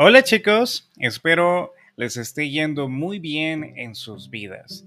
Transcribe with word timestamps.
Hola 0.00 0.22
chicos, 0.22 0.88
espero 1.00 1.72
les 1.96 2.16
esté 2.16 2.48
yendo 2.48 2.88
muy 2.88 3.18
bien 3.18 3.76
en 3.76 3.96
sus 3.96 4.30
vidas. 4.30 4.86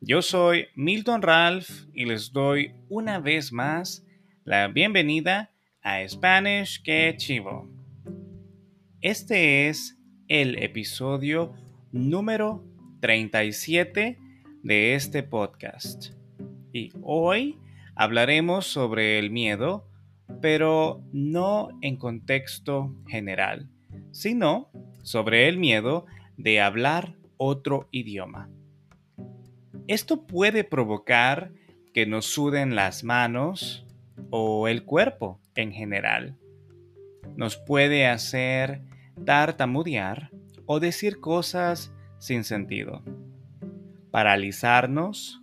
Yo 0.00 0.22
soy 0.22 0.68
Milton 0.76 1.20
Ralph 1.20 1.68
y 1.92 2.04
les 2.04 2.32
doy 2.32 2.72
una 2.88 3.18
vez 3.18 3.52
más 3.52 4.06
la 4.44 4.68
bienvenida 4.68 5.50
a 5.82 6.06
Spanish 6.08 6.80
que 6.80 7.12
Chivo. 7.16 7.68
Este 9.00 9.68
es 9.68 9.98
el 10.28 10.62
episodio 10.62 11.52
número 11.90 12.64
37 13.00 14.16
de 14.62 14.94
este 14.94 15.24
podcast. 15.24 16.12
Y 16.72 16.92
hoy 17.02 17.58
hablaremos 17.96 18.68
sobre 18.68 19.18
el 19.18 19.32
miedo, 19.32 19.88
pero 20.40 21.02
no 21.12 21.70
en 21.80 21.96
contexto 21.96 22.94
general, 23.08 23.68
sino 24.12 24.70
sobre 25.02 25.48
el 25.48 25.58
miedo 25.58 26.06
de 26.36 26.60
hablar 26.60 27.16
otro 27.36 27.88
idioma. 27.90 28.48
Esto 29.88 30.26
puede 30.26 30.64
provocar 30.64 31.52
que 31.94 32.06
nos 32.06 32.26
suden 32.26 32.74
las 32.74 33.04
manos 33.04 33.86
o 34.30 34.68
el 34.68 34.84
cuerpo 34.84 35.40
en 35.54 35.72
general. 35.72 36.36
Nos 37.36 37.56
puede 37.56 38.06
hacer 38.06 38.82
tartamudear 39.24 40.30
o 40.66 40.80
decir 40.80 41.20
cosas 41.20 41.94
sin 42.18 42.44
sentido, 42.44 43.02
paralizarnos 44.10 45.42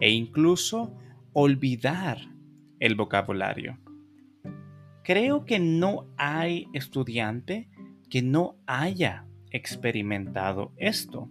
e 0.00 0.10
incluso 0.10 0.94
olvidar 1.32 2.18
el 2.80 2.94
vocabulario. 2.94 3.78
Creo 5.04 5.44
que 5.44 5.58
no 5.58 6.06
hay 6.16 6.68
estudiante 6.74 7.68
que 8.12 8.20
no 8.20 8.58
haya 8.66 9.24
experimentado 9.52 10.74
esto. 10.76 11.30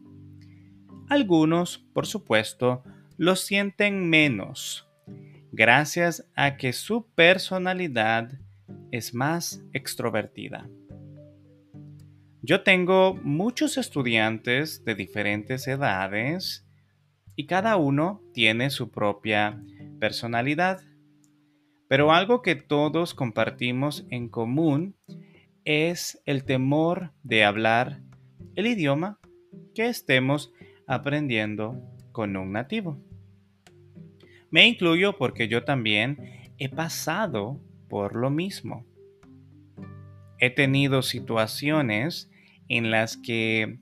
Algunos, 1.09 1.77
por 1.93 2.07
supuesto, 2.07 2.81
lo 3.17 3.35
sienten 3.35 4.09
menos, 4.09 4.89
gracias 5.51 6.27
a 6.35 6.57
que 6.57 6.73
su 6.73 7.05
personalidad 7.13 8.31
es 8.89 9.13
más 9.13 9.63
extrovertida. 9.73 10.67
Yo 12.41 12.63
tengo 12.63 13.13
muchos 13.13 13.77
estudiantes 13.77 14.83
de 14.83 14.95
diferentes 14.95 15.67
edades 15.67 16.65
y 17.35 17.45
cada 17.45 17.75
uno 17.75 18.23
tiene 18.33 18.71
su 18.71 18.89
propia 18.89 19.61
personalidad. 19.99 20.81
Pero 21.87 22.11
algo 22.11 22.41
que 22.41 22.55
todos 22.55 23.13
compartimos 23.13 24.03
en 24.09 24.29
común 24.29 24.95
es 25.65 26.21
el 26.25 26.43
temor 26.43 27.11
de 27.23 27.43
hablar 27.43 28.01
el 28.55 28.67
idioma 28.67 29.19
que 29.73 29.87
estemos 29.87 30.51
aprendiendo 30.87 31.81
con 32.11 32.35
un 32.35 32.51
nativo. 32.51 32.99
Me 34.49 34.67
incluyo 34.67 35.17
porque 35.17 35.47
yo 35.47 35.63
también 35.63 36.51
he 36.57 36.69
pasado 36.69 37.61
por 37.89 38.15
lo 38.15 38.29
mismo. 38.29 38.85
He 40.39 40.49
tenido 40.49 41.01
situaciones 41.01 42.29
en 42.67 42.91
las 42.91 43.15
que 43.15 43.79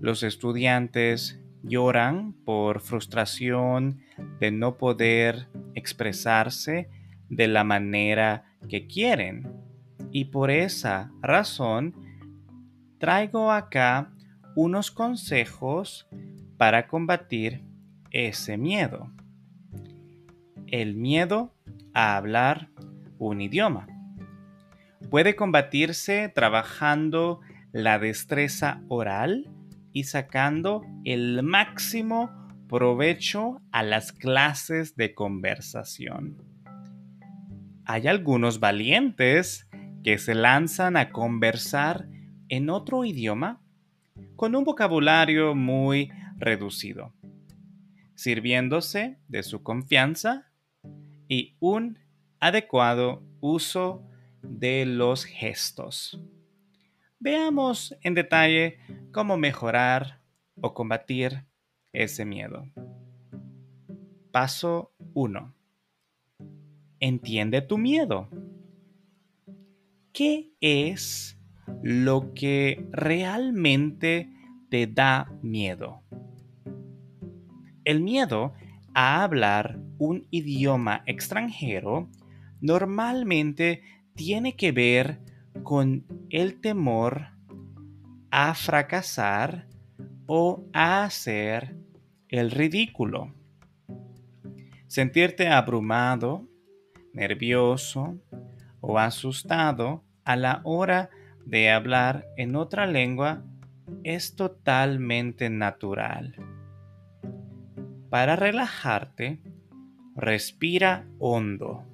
los 0.00 0.22
estudiantes 0.22 1.40
lloran 1.62 2.32
por 2.32 2.80
frustración 2.80 4.00
de 4.38 4.50
no 4.50 4.78
poder 4.78 5.48
expresarse 5.74 6.88
de 7.28 7.48
la 7.48 7.64
manera 7.64 8.56
que 8.68 8.86
quieren. 8.86 9.69
Y 10.12 10.26
por 10.26 10.50
esa 10.50 11.12
razón 11.22 11.94
traigo 12.98 13.50
acá 13.50 14.12
unos 14.56 14.90
consejos 14.90 16.08
para 16.56 16.88
combatir 16.88 17.64
ese 18.10 18.58
miedo. 18.58 19.10
El 20.66 20.96
miedo 20.96 21.54
a 21.94 22.16
hablar 22.16 22.70
un 23.18 23.40
idioma. 23.40 23.86
Puede 25.10 25.36
combatirse 25.36 26.28
trabajando 26.28 27.40
la 27.72 27.98
destreza 27.98 28.82
oral 28.88 29.50
y 29.92 30.04
sacando 30.04 30.82
el 31.04 31.42
máximo 31.42 32.30
provecho 32.68 33.60
a 33.72 33.82
las 33.82 34.12
clases 34.12 34.96
de 34.96 35.14
conversación. 35.14 36.42
Hay 37.84 38.06
algunos 38.06 38.60
valientes 38.60 39.68
que 40.02 40.18
se 40.18 40.34
lanzan 40.34 40.96
a 40.96 41.10
conversar 41.10 42.08
en 42.48 42.70
otro 42.70 43.04
idioma 43.04 43.62
con 44.36 44.56
un 44.56 44.64
vocabulario 44.64 45.54
muy 45.54 46.10
reducido, 46.36 47.14
sirviéndose 48.14 49.18
de 49.28 49.42
su 49.42 49.62
confianza 49.62 50.50
y 51.28 51.56
un 51.60 51.98
adecuado 52.40 53.22
uso 53.40 54.02
de 54.42 54.86
los 54.86 55.24
gestos. 55.24 56.20
Veamos 57.18 57.94
en 58.02 58.14
detalle 58.14 58.78
cómo 59.12 59.36
mejorar 59.36 60.22
o 60.60 60.72
combatir 60.72 61.44
ese 61.92 62.24
miedo. 62.24 62.66
Paso 64.32 64.94
1. 65.14 65.54
Entiende 67.00 67.62
tu 67.62 67.76
miedo. 67.78 68.28
¿Qué 70.12 70.52
es 70.60 71.40
lo 71.82 72.34
que 72.34 72.86
realmente 72.90 74.30
te 74.68 74.86
da 74.86 75.32
miedo. 75.42 76.02
El 77.84 78.00
miedo 78.00 78.54
a 78.94 79.22
hablar 79.22 79.80
un 79.98 80.26
idioma 80.30 81.02
extranjero 81.06 82.08
normalmente 82.60 83.82
tiene 84.14 84.56
que 84.56 84.72
ver 84.72 85.20
con 85.62 86.06
el 86.30 86.60
temor 86.60 87.28
a 88.30 88.54
fracasar 88.54 89.66
o 90.26 90.64
a 90.72 91.04
hacer 91.04 91.76
el 92.28 92.50
ridículo. 92.50 93.34
Sentirte 94.86 95.48
abrumado, 95.48 96.48
nervioso 97.12 98.20
o 98.80 98.98
asustado 98.98 100.04
a 100.24 100.36
la 100.36 100.60
hora 100.64 101.10
de 101.46 101.70
hablar 101.70 102.26
en 102.36 102.56
otra 102.56 102.86
lengua 102.86 103.44
es 104.04 104.36
totalmente 104.36 105.50
natural. 105.50 106.34
Para 108.08 108.36
relajarte, 108.36 109.40
respira 110.16 111.06
hondo. 111.18 111.84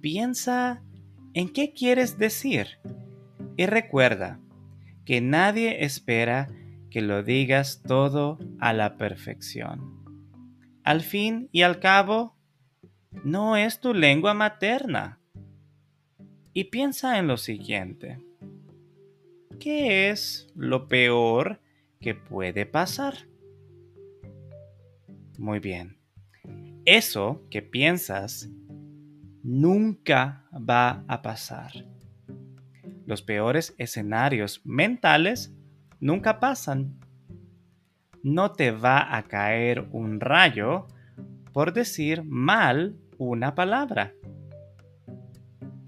Piensa 0.00 0.82
en 1.32 1.48
qué 1.48 1.72
quieres 1.72 2.18
decir 2.18 2.78
y 3.56 3.66
recuerda 3.66 4.40
que 5.04 5.20
nadie 5.20 5.84
espera 5.84 6.48
que 6.90 7.02
lo 7.02 7.22
digas 7.22 7.82
todo 7.82 8.38
a 8.60 8.72
la 8.72 8.96
perfección. 8.96 10.04
Al 10.84 11.00
fin 11.00 11.48
y 11.50 11.62
al 11.62 11.80
cabo, 11.80 12.36
no 13.24 13.56
es 13.56 13.80
tu 13.80 13.94
lengua 13.94 14.34
materna 14.34 15.18
y 16.54 16.64
piensa 16.64 17.18
en 17.18 17.26
lo 17.26 17.36
siguiente. 17.36 18.24
¿Qué 19.58 20.10
es 20.10 20.46
lo 20.54 20.88
peor 20.88 21.60
que 22.00 22.14
puede 22.14 22.64
pasar? 22.64 23.14
Muy 25.36 25.58
bien. 25.58 25.98
Eso 26.84 27.42
que 27.50 27.60
piensas 27.60 28.48
nunca 29.42 30.44
va 30.52 31.04
a 31.08 31.22
pasar. 31.22 31.72
Los 33.04 33.20
peores 33.20 33.74
escenarios 33.76 34.60
mentales 34.64 35.52
nunca 35.98 36.38
pasan. 36.38 37.00
No 38.22 38.52
te 38.52 38.70
va 38.70 39.16
a 39.16 39.24
caer 39.24 39.88
un 39.90 40.20
rayo 40.20 40.86
por 41.52 41.72
decir 41.72 42.22
mal 42.22 42.96
una 43.18 43.54
palabra. 43.54 44.14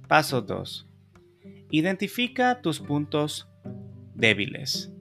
Paso 0.09 0.41
2. 0.41 0.87
Identifica 1.71 2.61
tus 2.63 2.79
puntos 2.79 3.49
débiles. 4.15 4.93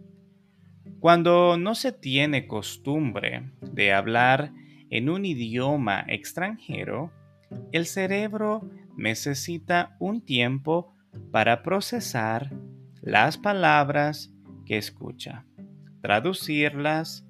Cuando 0.99 1.57
no 1.57 1.75
se 1.75 1.91
tiene 1.91 2.47
costumbre 2.47 3.51
de 3.61 3.93
hablar 3.93 4.51
en 4.89 5.09
un 5.09 5.25
idioma 5.25 6.03
extranjero, 6.07 7.11
el 7.71 7.85
cerebro 7.85 8.67
necesita 8.97 9.95
un 9.99 10.21
tiempo 10.21 10.95
para 11.31 11.61
procesar 11.61 12.51
las 13.03 13.37
palabras 13.37 14.33
que 14.65 14.77
escucha, 14.79 15.45
traducirlas, 16.01 17.27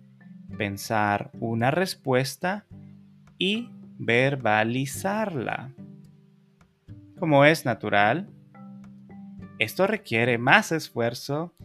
pensar 0.57 1.30
una 1.42 1.71
respuesta 1.71 2.66
y 3.38 3.69
verbalizarla. 3.98 5.74
Como 7.17 7.45
es 7.45 7.65
natural, 7.65 8.29
Esto 9.57 9.88
requiere 9.88 10.38
más 10.38 10.73
esfuerzo 10.73 11.56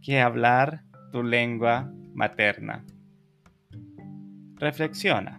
que 0.00 0.20
hablar 0.20 0.84
tu 1.10 1.24
lengua 1.24 1.92
materna. 2.14 2.84
Reflexiona. 4.54 5.38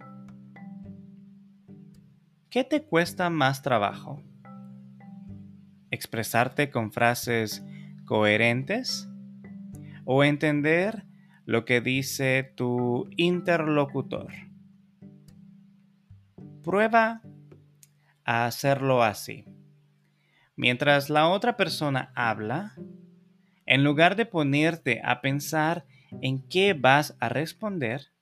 ¿Qué 2.50 2.64
te 2.64 2.82
cuesta 2.82 3.30
más 3.30 3.62
trabajo? 3.62 4.22
¿Expresarte 5.90 6.70
con 6.70 6.92
frases 6.92 7.64
coherentes? 8.04 9.08
¿O 10.04 10.22
entender 10.22 11.06
lo 11.46 11.64
que 11.64 11.80
dice 11.80 12.52
tu 12.54 13.08
interlocutor? 13.16 14.32
Prueba 16.62 17.22
a 18.24 18.44
hacerlo 18.44 19.02
así. 19.02 19.46
Mientras 20.62 21.10
la 21.10 21.28
otra 21.28 21.56
persona 21.56 22.12
habla, 22.14 22.76
en 23.66 23.82
lugar 23.82 24.14
de 24.14 24.26
ponerte 24.26 25.00
a 25.04 25.20
pensar 25.20 25.84
en 26.20 26.40
qué 26.48 26.72
vas 26.72 27.16
a 27.18 27.28
responder, 27.28 28.12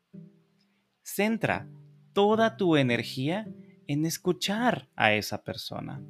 centra 1.02 1.68
toda 2.14 2.56
tu 2.56 2.76
energía 2.76 3.46
en 3.86 4.06
escuchar 4.06 4.88
a 4.96 5.12
esa 5.12 5.44
persona. 5.44 6.00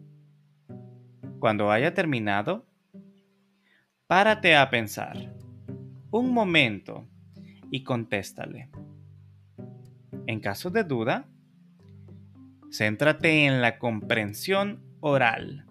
Cuando 1.40 1.72
haya 1.72 1.94
terminado, 1.94 2.64
párate 4.06 4.54
a 4.54 4.70
pensar 4.70 5.34
un 6.12 6.32
momento 6.32 7.08
y 7.72 7.82
contéstale. 7.82 8.70
En 10.28 10.38
caso 10.38 10.70
de 10.70 10.84
duda, 10.84 11.28
céntrate 12.70 13.46
en 13.46 13.60
la 13.60 13.80
comprensión 13.80 14.80
oral. 15.00 15.66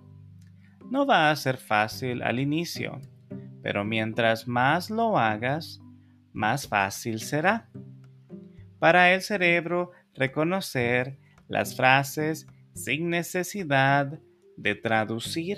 No 0.89 1.05
va 1.05 1.29
a 1.29 1.35
ser 1.35 1.57
fácil 1.57 2.23
al 2.23 2.39
inicio, 2.39 2.99
pero 3.61 3.83
mientras 3.83 4.47
más 4.47 4.89
lo 4.89 5.19
hagas, 5.19 5.79
más 6.33 6.67
fácil 6.67 7.19
será. 7.19 7.69
Para 8.79 9.13
el 9.13 9.21
cerebro 9.21 9.91
reconocer 10.15 11.19
las 11.47 11.75
frases 11.75 12.47
sin 12.73 13.09
necesidad 13.09 14.19
de 14.57 14.75
traducir 14.75 15.57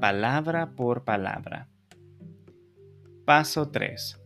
palabra 0.00 0.70
por 0.76 1.04
palabra. 1.04 1.68
Paso 3.24 3.70
3. 3.70 4.20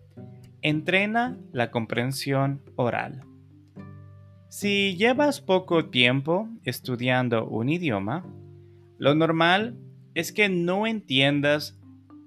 Entrena 0.61 1.39
la 1.53 1.71
comprensión 1.71 2.63
oral. 2.77 3.25
Si 4.49 4.97
llevas 4.97 5.41
poco 5.41 5.89
tiempo 5.89 6.47
estudiando 6.63 7.47
un 7.47 7.71
idioma, 7.71 8.27
lo 8.99 9.15
normal 9.15 9.79
es 10.15 10.33
que 10.33 10.49
no 10.49 10.87
entiendas 10.87 11.79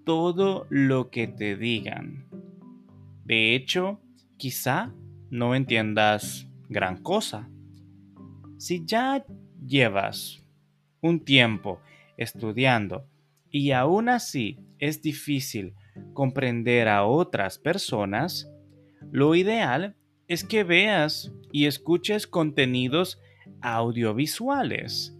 todo 0.06 0.68
lo 0.70 1.10
que 1.10 1.28
te 1.28 1.56
digan. 1.56 2.28
De 3.26 3.56
hecho, 3.56 4.00
quizá 4.38 4.94
no 5.30 5.56
entiendas 5.56 6.48
gran 6.70 7.02
cosa. 7.02 7.50
Si 8.58 8.86
ya 8.86 9.26
llevas 9.66 10.44
un 11.02 11.24
tiempo 11.24 11.82
estudiando 12.18 13.08
y 13.50 13.72
aún 13.72 14.10
así 14.10 14.60
es 14.80 15.02
difícil 15.02 15.74
comprender 16.14 16.88
a 16.88 17.06
otras 17.06 17.58
personas, 17.58 18.50
lo 19.12 19.36
ideal 19.36 19.96
es 20.28 20.44
que 20.44 20.64
veas 20.64 21.32
y 21.52 21.66
escuches 21.66 22.28
contenidos 22.28 23.20
audiovisuales. 23.62 25.16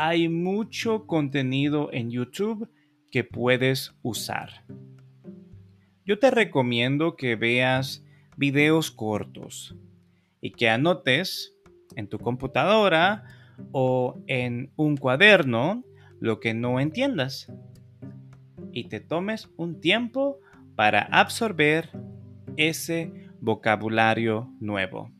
Hay 0.00 0.28
mucho 0.28 1.08
contenido 1.08 1.92
en 1.92 2.12
YouTube 2.12 2.70
que 3.10 3.24
puedes 3.24 3.96
usar. 4.02 4.64
Yo 6.04 6.20
te 6.20 6.30
recomiendo 6.30 7.16
que 7.16 7.34
veas 7.34 8.04
videos 8.36 8.92
cortos 8.92 9.74
y 10.40 10.52
que 10.52 10.70
anotes 10.70 11.52
en 11.96 12.06
tu 12.06 12.20
computadora 12.20 13.24
o 13.72 14.22
en 14.28 14.70
un 14.76 14.96
cuaderno 14.96 15.82
lo 16.20 16.38
que 16.38 16.54
no 16.54 16.78
entiendas 16.78 17.52
y 18.72 18.84
te 18.84 19.00
tomes 19.00 19.50
un 19.56 19.80
tiempo 19.80 20.38
para 20.76 21.00
absorber 21.10 21.90
ese 22.56 23.12
vocabulario 23.40 24.48
nuevo. 24.60 25.10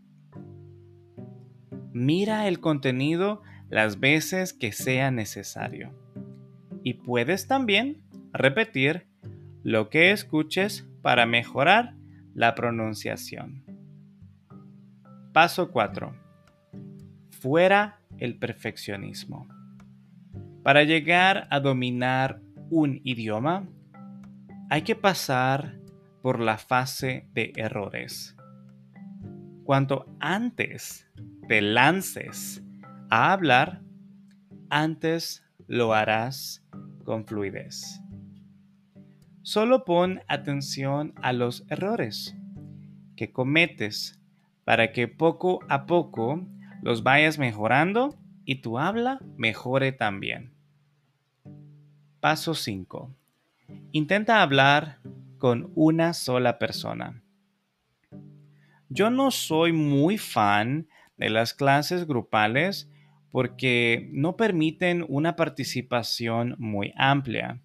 Mira 1.93 2.47
el 2.47 2.61
contenido 2.61 3.43
las 3.69 4.01
veces 4.01 4.53
que 4.53 4.73
sea 4.73 5.11
necesario. 5.11 5.93
Y 6.83 6.95
puedes 6.95 7.47
también 7.47 8.03
repetir 8.33 9.07
lo 9.63 9.91
que 9.91 10.11
escuches 10.11 10.89
para 11.03 11.27
mejorar 11.27 11.95
la 12.35 12.55
pronunciación. 12.55 13.65
Paso 15.33 15.71
4. 15.71 16.15
Fuera 17.31 18.01
el 18.19 18.39
perfeccionismo. 18.39 19.49
Para 20.63 20.85
llegar 20.85 21.47
a 21.51 21.61
dominar 21.61 22.41
un 22.71 23.01
idioma, 23.05 23.69
hay 24.71 24.83
que 24.83 24.95
pasar 24.95 25.79
por 26.23 26.41
la 26.41 26.59
fase 26.59 27.29
de 27.33 27.53
errores. 27.57 28.37
Cuanto 29.65 30.07
antes 30.21 31.07
te 31.47 31.61
lances 31.63 32.63
a 33.11 33.33
hablar, 33.33 33.83
antes 34.71 35.45
lo 35.67 35.95
harás 35.95 36.65
con 37.05 37.25
fluidez. 37.27 38.01
Solo 39.43 39.85
pon 39.85 40.21
atención 40.29 41.15
a 41.23 41.33
los 41.33 41.65
errores 41.71 42.37
que 43.17 43.33
cometes 43.33 44.21
para 44.65 44.93
que 44.93 45.09
poco 45.09 45.61
a 45.69 45.87
poco 45.87 46.47
los 46.83 47.03
vayas 47.03 47.39
mejorando 47.39 48.19
y 48.45 48.57
tu 48.57 48.79
habla 48.79 49.21
mejore 49.37 49.93
también. 49.93 50.53
Paso 52.21 52.55
5. 52.55 53.15
Intenta 53.93 54.43
hablar 54.43 55.01
con 55.39 55.73
una 55.75 56.13
sola 56.13 56.59
persona. 56.59 57.23
Yo 58.91 59.11
no 59.11 59.31
soy 59.31 59.73
muy 59.73 60.19
fan 60.19 60.89
de 61.17 61.31
las 61.31 61.55
clases 61.55 62.07
grupales 62.07 62.91
porque 63.31 64.09
no 64.13 64.37
permiten 64.37 65.05
una 65.09 65.37
participación 65.37 66.57
muy 66.59 66.93
amplia. 66.97 67.61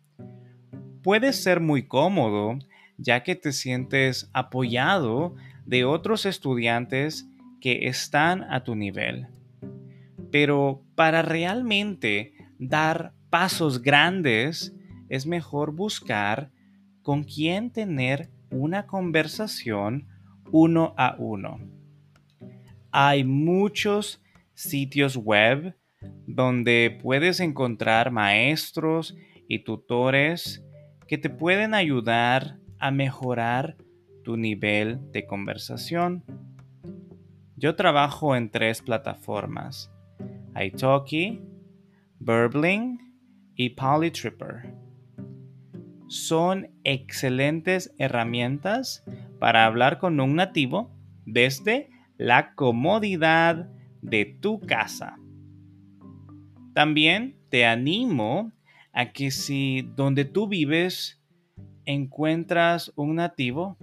Puede 1.02 1.34
ser 1.34 1.60
muy 1.60 1.88
cómodo 1.88 2.58
ya 2.98 3.24
que 3.24 3.36
te 3.36 3.52
sientes 3.52 4.30
apoyado 4.34 5.36
de 5.66 5.86
otros 5.86 6.26
estudiantes 6.26 7.28
que 7.60 7.88
están 7.88 8.44
a 8.44 8.64
tu 8.64 8.76
nivel. 8.76 9.28
Pero 10.32 10.84
para 10.96 11.22
realmente 11.22 12.34
dar 12.60 13.14
pasos 13.30 13.82
grandes, 13.82 14.76
es 15.10 15.26
mejor 15.26 15.74
buscar 15.74 16.52
con 17.02 17.24
quién 17.24 17.72
tener 17.72 18.30
una 18.50 18.88
conversación 18.88 20.08
uno 20.52 20.94
a 20.98 21.16
uno. 21.18 21.60
Hay 22.92 23.24
muchos 23.24 24.23
sitios 24.54 25.18
web 25.18 25.76
donde 26.28 26.98
puedes 27.02 27.40
encontrar 27.40 28.12
maestros 28.12 29.16
y 29.48 29.60
tutores 29.60 30.66
que 31.08 31.18
te 31.18 31.30
pueden 31.30 31.74
ayudar 31.74 32.60
a 32.80 32.92
mejorar 32.92 33.78
tu 34.24 34.38
nivel 34.38 35.00
de 35.12 35.26
conversación. 35.26 36.24
Yo 37.56 37.76
trabajo 37.76 38.36
en 38.36 38.50
tres 38.50 38.82
plataformas, 38.82 39.92
italki, 40.60 41.42
Burbling 42.20 43.00
y 43.56 43.72
Polytripper. 43.72 44.74
Son 46.08 46.70
excelentes 46.84 47.94
herramientas 47.98 49.04
para 49.40 49.66
hablar 49.66 50.00
con 50.00 50.20
un 50.20 50.36
nativo 50.36 50.92
desde 51.26 51.90
la 52.18 52.54
comodidad 52.56 53.70
de 54.04 54.26
tu 54.26 54.60
casa. 54.60 55.18
También 56.74 57.36
te 57.50 57.66
animo 57.66 58.52
a 58.92 59.12
que 59.12 59.32
si 59.32 59.82
donde 59.96 60.26
tú 60.26 60.48
vives 60.48 61.22
encuentras 61.86 62.92
un 62.96 63.16
nativo, 63.16 63.78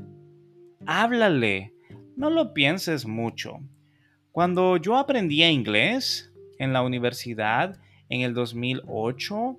háblale, 0.87 1.73
no 2.17 2.31
lo 2.31 2.55
pienses 2.55 3.07
mucho. 3.07 3.59
Cuando 4.33 4.77
yo 4.77 4.97
aprendía 4.97 5.51
inglés 5.51 6.33
en 6.59 6.73
la 6.73 6.83
universidad 6.83 7.79
en 8.09 8.21
el 8.21 8.35
2008, 8.35 9.59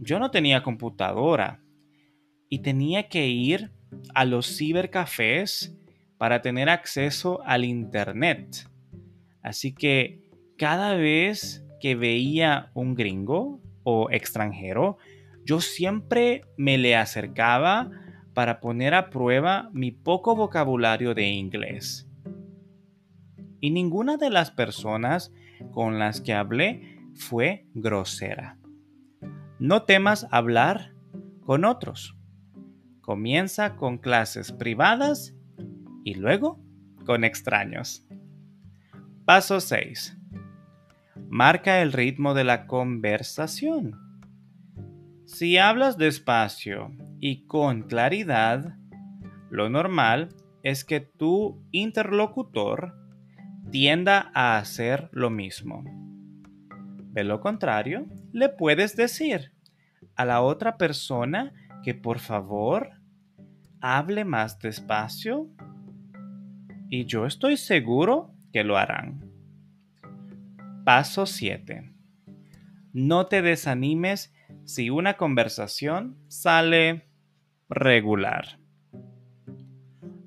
yo 0.00 0.18
no 0.18 0.30
tenía 0.30 0.62
computadora 0.62 1.60
y 2.48 2.60
tenía 2.60 3.08
que 3.08 3.28
ir 3.28 3.70
a 4.14 4.24
los 4.24 4.56
cibercafés 4.56 5.76
para 6.18 6.42
tener 6.42 6.68
acceso 6.68 7.42
al 7.44 7.64
Internet. 7.64 8.68
Así 9.44 9.74
que 9.74 10.22
cada 10.56 10.94
vez 10.94 11.64
que 11.78 11.94
veía 11.94 12.70
un 12.72 12.94
gringo 12.94 13.60
o 13.82 14.10
extranjero, 14.10 14.96
yo 15.44 15.60
siempre 15.60 16.46
me 16.56 16.78
le 16.78 16.96
acercaba 16.96 17.90
para 18.32 18.58
poner 18.60 18.94
a 18.94 19.10
prueba 19.10 19.68
mi 19.74 19.92
poco 19.92 20.34
vocabulario 20.34 21.14
de 21.14 21.28
inglés. 21.28 22.08
Y 23.60 23.70
ninguna 23.70 24.16
de 24.16 24.30
las 24.30 24.50
personas 24.50 25.30
con 25.72 25.98
las 25.98 26.22
que 26.22 26.32
hablé 26.32 26.98
fue 27.14 27.66
grosera. 27.74 28.58
No 29.58 29.82
temas 29.82 30.26
hablar 30.30 30.94
con 31.44 31.66
otros. 31.66 32.16
Comienza 33.02 33.76
con 33.76 33.98
clases 33.98 34.52
privadas 34.52 35.34
y 36.02 36.14
luego 36.14 36.58
con 37.04 37.24
extraños. 37.24 38.06
Paso 39.24 39.58
6. 39.58 40.18
Marca 41.30 41.80
el 41.80 41.94
ritmo 41.94 42.34
de 42.34 42.44
la 42.44 42.66
conversación. 42.66 43.98
Si 45.24 45.56
hablas 45.56 45.96
despacio 45.96 46.90
y 47.20 47.46
con 47.46 47.84
claridad, 47.84 48.76
lo 49.48 49.70
normal 49.70 50.28
es 50.62 50.84
que 50.84 51.00
tu 51.00 51.64
interlocutor 51.70 52.94
tienda 53.70 54.30
a 54.34 54.58
hacer 54.58 55.08
lo 55.10 55.30
mismo. 55.30 55.84
De 57.14 57.24
lo 57.24 57.40
contrario, 57.40 58.06
le 58.30 58.50
puedes 58.50 58.94
decir 58.94 59.52
a 60.16 60.26
la 60.26 60.42
otra 60.42 60.76
persona 60.76 61.54
que 61.82 61.94
por 61.94 62.18
favor 62.18 62.90
hable 63.80 64.26
más 64.26 64.58
despacio 64.58 65.48
y 66.90 67.06
yo 67.06 67.24
estoy 67.24 67.56
seguro 67.56 68.33
que 68.54 68.62
lo 68.62 68.78
harán. 68.78 69.20
Paso 70.84 71.26
7. 71.26 71.90
No 72.92 73.26
te 73.26 73.42
desanimes 73.42 74.32
si 74.64 74.90
una 74.90 75.16
conversación 75.16 76.16
sale 76.28 77.08
regular. 77.68 78.60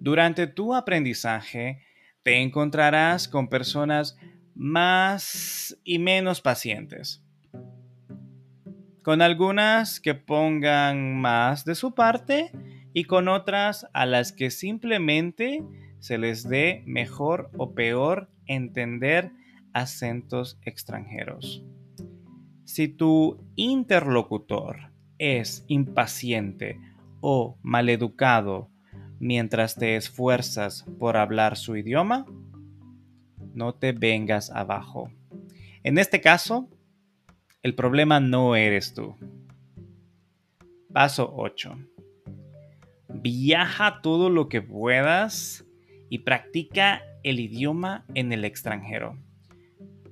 Durante 0.02 0.46
tu 0.46 0.76
aprendizaje 0.76 1.82
te 2.22 2.42
encontrarás 2.42 3.30
con 3.30 3.48
personas 3.48 4.18
más 4.54 5.80
y 5.86 5.98
menos 5.98 6.42
pacientes. 6.42 7.24
Con 9.04 9.22
algunas 9.22 10.02
que 10.02 10.16
pongan 10.16 11.16
más 11.16 11.64
de 11.64 11.76
su 11.76 11.96
parte 11.96 12.52
y 12.94 13.06
con 13.06 13.30
otras 13.30 13.88
a 13.94 14.06
las 14.06 14.34
que 14.34 14.52
simplemente 14.52 15.64
se 16.00 16.18
les 16.18 16.48
dé 16.48 16.84
mejor 16.86 17.50
o 17.58 17.74
peor 17.74 18.30
entender 18.46 19.32
acentos 19.74 20.60
extranjeros. 20.64 21.64
Si 22.66 22.88
tu 22.88 23.38
interlocutor 23.56 24.92
es 25.18 25.64
impaciente 25.68 26.80
o 27.22 27.58
maleducado 27.62 28.70
mientras 29.20 29.76
te 29.76 29.96
esfuerzas 29.96 30.86
por 31.00 31.18
hablar 31.18 31.58
su 31.58 31.76
idioma, 31.76 32.26
no 33.54 33.74
te 33.74 33.92
vengas 33.92 34.52
abajo. 34.52 35.10
En 35.84 35.98
este 35.98 36.22
caso, 36.22 36.70
el 37.64 37.74
problema 37.74 38.20
no 38.20 38.56
eres 38.56 38.94
tú. 38.94 39.16
Paso 40.94 41.34
8. 41.36 41.78
Viaja 43.10 44.02
todo 44.02 44.30
lo 44.30 44.50
que 44.50 44.62
puedas 44.62 45.67
y 46.10 46.20
practica 46.20 47.02
el 47.24 47.40
idioma 47.40 48.06
en 48.14 48.32
el 48.32 48.46
extranjero. 48.46 49.18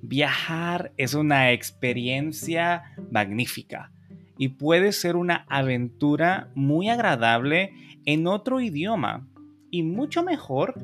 Viajar 0.01 0.91
es 0.97 1.13
una 1.13 1.51
experiencia 1.51 2.83
magnífica 3.09 3.91
y 4.37 4.49
puede 4.49 4.91
ser 4.91 5.15
una 5.15 5.45
aventura 5.49 6.49
muy 6.55 6.89
agradable 6.89 7.73
en 8.05 8.27
otro 8.27 8.59
idioma 8.59 9.27
y 9.71 9.83
mucho 9.83 10.23
mejor 10.23 10.75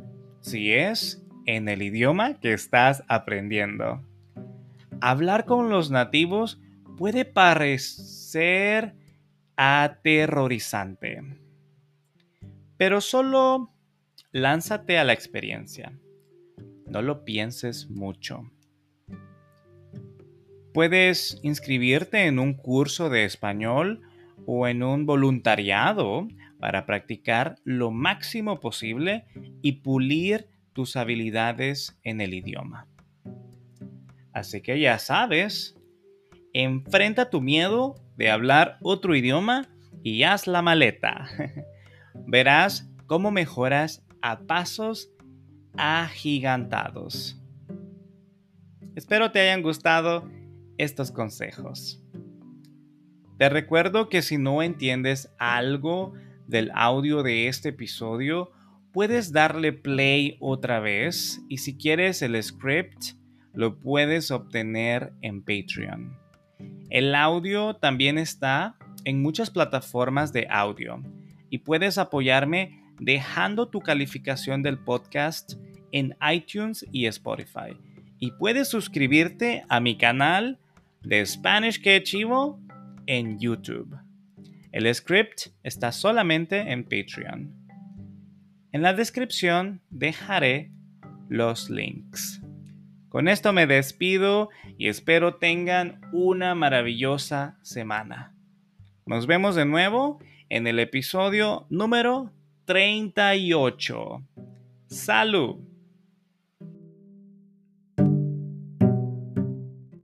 si 0.42 0.74
es 0.74 1.24
en 1.46 1.70
el 1.70 1.82
idioma 1.82 2.40
que 2.40 2.54
estás 2.54 3.04
aprendiendo. 3.08 4.02
Hablar 5.02 5.46
con 5.46 5.70
los 5.70 5.92
nativos 5.92 6.60
puede 6.98 7.26
parecer 7.26 8.96
aterrorizante, 9.56 11.24
pero 12.78 13.02
solo 13.02 13.71
lánzate 14.32 14.98
a 14.98 15.04
la 15.04 15.14
experiencia. 15.14 15.92
No 16.86 17.02
lo 17.02 17.26
pienses 17.26 17.90
mucho. 17.90 18.50
Puedes 20.74 21.40
inscribirte 21.44 22.26
en 22.26 22.40
un 22.40 22.54
curso 22.54 23.10
de 23.10 23.26
español 23.26 24.02
o 24.46 24.68
en 24.68 24.84
un 24.84 25.06
voluntariado 25.06 26.28
para 26.60 26.86
practicar 26.86 27.56
lo 27.66 27.92
máximo 27.92 28.60
posible 28.60 29.26
y 29.62 29.82
pulir 29.82 30.48
tus 30.74 30.96
habilidades 30.96 31.98
en 32.04 32.22
el 32.22 32.34
idioma. 32.34 32.88
Así 34.32 34.62
que 34.62 34.80
ya 34.80 34.98
sabes, 34.98 35.76
enfrenta 36.54 37.30
tu 37.30 37.42
miedo 37.42 37.96
de 38.16 38.30
hablar 38.30 38.78
otro 38.82 39.14
idioma 39.14 39.68
y 40.04 40.24
haz 40.24 40.48
la 40.48 40.62
maleta. 40.62 41.28
Verás 42.28 42.90
cómo 43.08 43.32
mejoras 43.32 44.06
a 44.22 44.40
pasos 44.42 45.12
agigantados. 45.78 47.38
Espero 48.96 49.32
te 49.32 49.40
hayan 49.40 49.62
gustado 49.62 50.30
estos 50.78 51.12
consejos. 51.12 52.04
Te 53.38 53.50
recuerdo 53.50 54.10
que 54.10 54.22
si 54.22 54.38
no 54.38 54.62
entiendes 54.62 55.34
algo 55.40 56.14
del 56.48 56.72
audio 56.76 57.24
de 57.24 57.48
este 57.48 57.70
episodio, 57.70 58.52
puedes 58.92 59.32
darle 59.32 59.74
play 59.74 60.38
otra 60.40 60.80
vez 60.80 61.42
y 61.50 61.60
si 61.60 61.78
quieres 61.78 62.22
el 62.22 62.42
script, 62.44 63.16
lo 63.54 63.80
puedes 63.80 64.32
obtener 64.32 65.14
en 65.22 65.42
Patreon. 65.42 66.18
El 66.90 67.16
audio 67.16 67.76
también 67.76 68.18
está 68.18 68.76
en 69.06 69.22
muchas 69.22 69.50
plataformas 69.50 70.34
de 70.34 70.48
audio 70.50 71.02
y 71.50 71.60
puedes 71.60 71.98
apoyarme 71.98 72.81
dejando 73.02 73.68
tu 73.68 73.80
calificación 73.80 74.62
del 74.62 74.78
podcast 74.78 75.54
en 75.92 76.16
iTunes 76.32 76.86
y 76.92 77.08
Spotify. 77.08 77.76
Y 78.20 78.32
puedes 78.34 78.70
suscribirte 78.70 79.66
a 79.70 79.80
mi 79.80 79.98
canal 79.98 80.60
de 81.02 81.26
Spanish 81.26 81.82
que 81.82 82.04
Chivo 82.04 82.62
en 83.08 83.40
YouTube. 83.40 83.98
El 84.72 84.94
script 84.94 85.48
está 85.64 85.92
solamente 85.92 86.72
en 86.72 86.84
Patreon. 86.84 87.52
En 88.72 88.84
la 88.84 88.94
descripción 88.94 89.82
dejaré 89.90 90.72
los 91.28 91.72
links. 91.72 92.40
Con 93.10 93.28
esto 93.28 93.52
me 93.52 93.66
despido 93.66 94.50
y 94.78 94.88
espero 94.90 95.36
tengan 95.38 96.00
una 96.14 96.54
maravillosa 96.54 97.58
semana. 97.64 98.36
Nos 99.08 99.26
vemos 99.26 99.56
de 99.56 99.66
nuevo 99.66 100.20
en 100.50 100.68
el 100.68 100.78
episodio 100.78 101.66
número 101.72 102.32
38. 102.72 104.24
Salud. 104.88 105.71